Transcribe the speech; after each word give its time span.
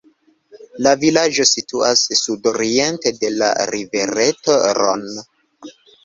La 0.85 0.91
vilaĝo 1.01 1.43
situas 1.49 2.05
sudoriente 2.19 3.11
de 3.17 3.29
la 3.33 3.49
rivereto 3.73 4.57
Ron. 4.79 5.05